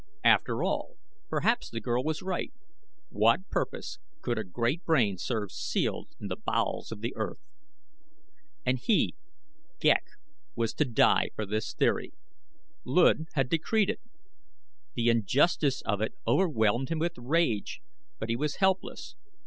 [0.23, 0.95] After all
[1.29, 2.51] perhaps the girl was right;
[3.09, 7.45] what purpose could a great brain serve sealed in the bowels of the earth?
[8.65, 9.13] And he,
[9.79, 10.01] Ghek,
[10.55, 12.13] was to die for this theory.
[12.83, 13.99] Luud had decreed it.
[14.95, 17.79] The injustice of it overwhelmed him with rage.
[18.17, 19.13] But he was helpless.